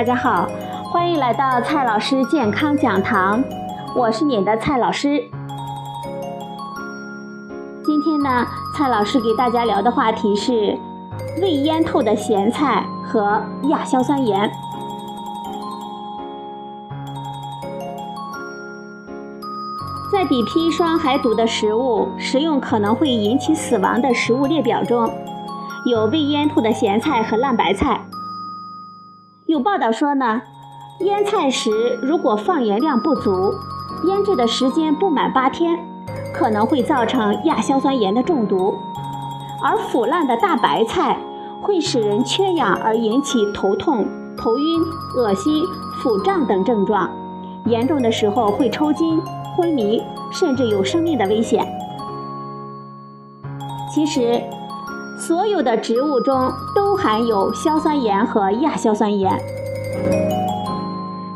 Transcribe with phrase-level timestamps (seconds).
[0.00, 0.48] 大家好，
[0.82, 3.44] 欢迎来到蔡老师健康讲堂，
[3.94, 5.22] 我是你的蔡老师。
[7.84, 10.74] 今天呢，蔡老师给大家聊的话题是
[11.42, 14.50] 未腌透的咸菜和亚硝酸盐。
[20.10, 25.12] 在比砒霜还毒的食物食用可能会引起死亡的食物列表中，
[25.84, 28.00] 有未腌透的咸菜和烂白菜。
[29.50, 30.42] 有报道说呢，
[31.00, 33.52] 腌菜时如果放盐量不足，
[34.04, 35.76] 腌制的时间不满八天，
[36.32, 38.72] 可能会造成亚硝酸盐的中毒。
[39.60, 41.18] 而腐烂的大白菜
[41.60, 44.06] 会使人缺氧而引起头痛、
[44.38, 44.80] 头晕、
[45.16, 45.64] 恶心、
[46.00, 47.10] 腹胀等症状，
[47.66, 49.20] 严重的时候会抽筋、
[49.56, 51.66] 昏迷，甚至有生命的危险。
[53.92, 54.40] 其实。
[55.20, 59.30] 所有的植物中都含有硝酸盐和亚硝酸盐。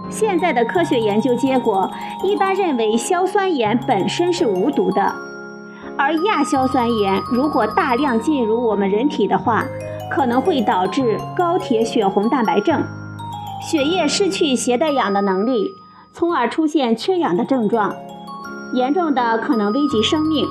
[0.09, 1.91] 现在的科学研究结果
[2.23, 5.15] 一般认为硝酸盐本身是无毒的，
[5.99, 9.65] 而亚硝酸盐如果大量进入我们人体的话，
[10.11, 12.83] 可能会导致高铁血红蛋白症，
[13.61, 15.77] 血液失去携带氧的能力，
[16.11, 17.95] 从而出现缺氧的症状，
[18.73, 20.47] 严重的可能危及生命。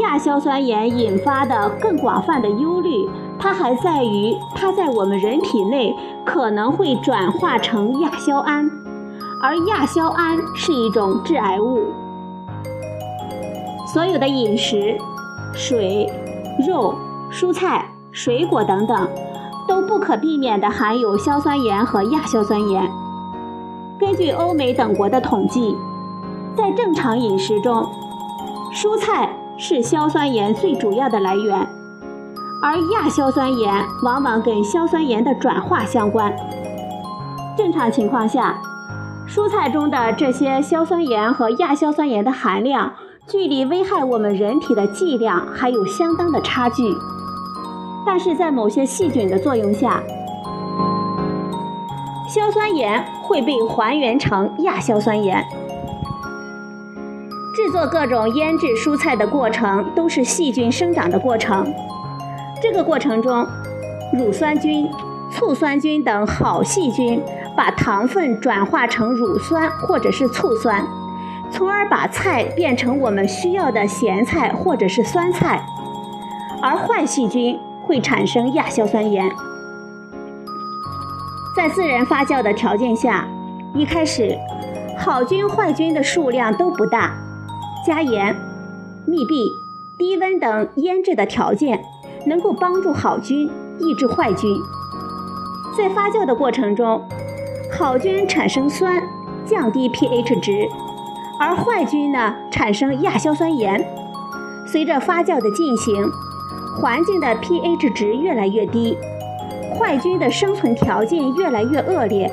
[0.00, 8.68] 亚硝酸盐引发的更广泛的忧虑，它还在于它在我们人体内可能会转化成亚硝胺，
[9.40, 11.84] 而亚硝胺是一种致癌物。
[13.86, 14.98] 所有的饮食、
[15.52, 16.10] 水、
[16.66, 16.92] 肉、
[17.30, 19.08] 蔬菜、水果等等，
[19.68, 22.90] 都不可避免地含有硝酸盐和亚硝酸盐。
[24.00, 25.76] 根据欧美等国的统计，
[26.56, 27.86] 在正常饮食中，
[28.72, 29.30] 蔬菜。
[29.56, 31.56] 是硝酸盐最主要的来源，
[32.62, 36.34] 而亚硝酸盐往往跟硝酸盐的转化相关。
[37.56, 38.60] 正常情况下，
[39.28, 42.92] 蔬菜中的这些硝酸盐和亚硝酸盐的含量，
[43.28, 46.82] 距离危害我们人体的剂量还有相当的差距。
[48.04, 50.02] 但是在某些细菌的作用下，
[52.28, 55.42] 硝酸盐会被还原成亚硝酸盐。
[57.54, 61.72] 制作各种腌制蔬菜的过程都是细菌生长的过程。
[62.60, 63.46] 这个过程中，
[64.12, 64.90] 乳酸菌、
[65.30, 67.22] 醋酸菌等好细菌
[67.56, 70.84] 把糖分转化成乳酸或者是醋酸，
[71.48, 75.64] 从而把菜变成我们需要的咸菜或者是酸菜。
[76.60, 79.30] 而坏细菌会产生亚硝酸盐。
[81.56, 83.28] 在自然发酵的条件下，
[83.74, 84.36] 一开始
[84.98, 87.14] 好菌坏菌的数量都不大。
[87.86, 88.34] 加盐、
[89.04, 89.52] 密闭、
[89.98, 91.84] 低温等腌制的条件，
[92.24, 94.56] 能够帮助好菌抑制坏菌。
[95.76, 97.02] 在发酵的过程中，
[97.70, 99.02] 好菌产生酸，
[99.44, 100.66] 降低 pH 值，
[101.38, 103.84] 而坏菌呢产生亚硝酸盐。
[104.66, 106.10] 随着发酵的进行，
[106.80, 108.96] 环境的 pH 值越来越低，
[109.78, 112.32] 坏菌的生存条件越来越恶劣，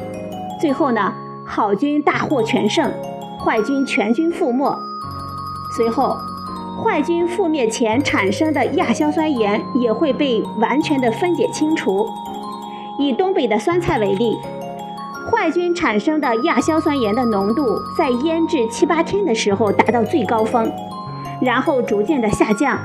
[0.61, 1.13] 最后呢，
[1.43, 2.89] 好菌大获全胜，
[3.43, 4.90] 坏菌全军覆没。
[5.75, 6.17] 随后，
[6.83, 12.07] 坏菌覆灭前产生的亚硝酸盐也会被完全的分解清除。
[12.99, 14.37] 以东北的酸菜为例，
[15.29, 20.71] 坏菌产生的亚硝酸盐的浓度在腌制七八天的时候达到最高峰，
[21.41, 22.77] 然后逐渐的下降，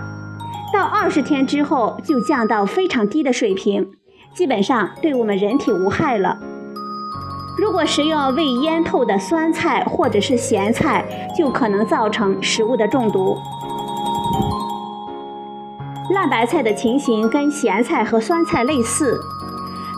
[0.73, 3.91] 到二十天之后就降到非常低的水平，
[4.33, 6.39] 基本上对我们人体无害了。
[7.57, 11.05] 如果食用未腌透的酸菜或者是咸菜，
[11.37, 13.37] 就可能造成食物的中毒。
[16.11, 19.19] 烂白菜的情形跟咸菜和酸菜类似，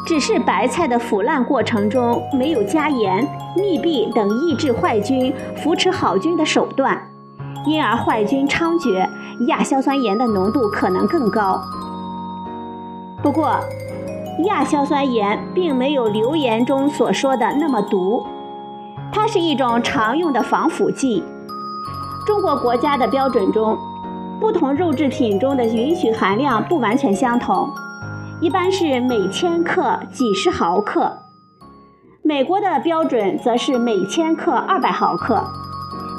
[0.07, 7.11] 只是白菜的腐烂过程中没有加盐、密闭等抑制坏菌、扶持好菌的手段，
[7.67, 9.07] 因而坏菌猖獗，
[9.49, 11.61] 亚硝酸盐的浓度可能更高。
[13.21, 13.59] 不过，
[14.45, 18.25] 亚硝酸盐并没有流言中所说的那么毒，
[19.11, 21.25] 它是一种常用的防腐剂。
[22.25, 23.77] 中国国家的标准中，
[24.41, 27.69] 不同肉制品中的允许含量不完全相同，
[28.41, 31.19] 一般是每千克几十毫克。
[32.23, 35.43] 美国的标准则是每千克二百毫克，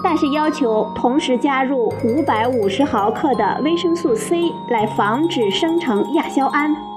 [0.04, 6.89] 但是要求同时加入五百五十毫克的维生素 C 来防止生成亚硝胺。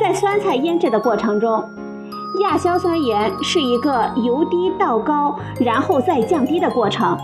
[0.00, 1.62] 在酸菜腌制的过程中，
[2.40, 7.14] 亚硝酸盐是一个由低到高，然后再降低的过程，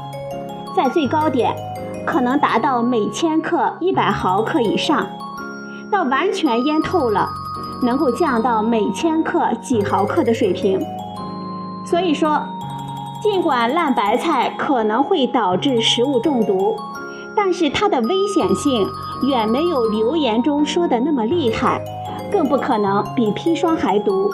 [0.76, 1.56] 在最高点
[2.04, 5.06] 可能达到每千克一百毫克以上，
[5.90, 7.26] 到完全腌透了，
[7.82, 10.78] 能够降到每千克几毫克的水平。
[11.86, 12.42] 所以说，
[13.22, 16.76] 尽管烂白菜可能会导致食物中毒，
[17.34, 18.86] 但是它的危险性
[19.26, 21.82] 远没有流言中说的那么厉害，
[22.30, 24.30] 更不可能比砒霜还毒。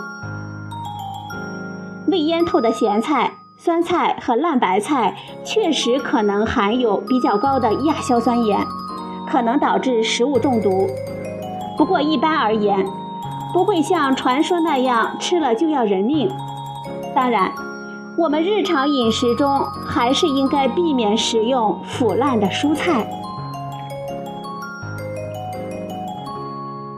[2.06, 8.58] 未腌透的咸菜、酸菜和烂白菜确实可能含有比较高的亚硝酸盐，
[9.26, 10.88] 可能导致食物中毒。
[11.78, 12.84] 不过一般而言，
[13.52, 16.30] 不会像传说那样吃了就要人命。
[17.14, 17.52] 当然，
[18.18, 23.08] 我们日常饮食中还是应该避免食用腐烂的蔬菜。